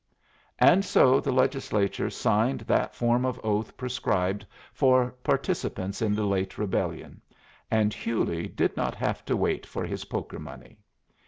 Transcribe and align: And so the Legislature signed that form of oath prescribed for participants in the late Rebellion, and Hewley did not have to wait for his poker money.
And 0.57 0.83
so 0.83 1.19
the 1.19 1.31
Legislature 1.31 2.09
signed 2.09 2.61
that 2.61 2.95
form 2.95 3.23
of 3.23 3.39
oath 3.43 3.77
prescribed 3.77 4.43
for 4.73 5.11
participants 5.23 6.01
in 6.01 6.15
the 6.15 6.25
late 6.25 6.57
Rebellion, 6.57 7.21
and 7.69 7.93
Hewley 7.93 8.47
did 8.47 8.75
not 8.75 8.95
have 8.95 9.23
to 9.25 9.37
wait 9.37 9.63
for 9.67 9.85
his 9.85 10.05
poker 10.05 10.39
money. 10.39 10.79